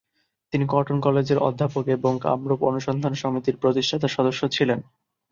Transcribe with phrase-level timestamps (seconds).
[0.53, 4.79] তিনি কটন কলেজের অধ্যাপক এবং কামরূপ অনুসন্ধান সমিতির প্রতিষ্ঠাতা সদস্য ছিলেন।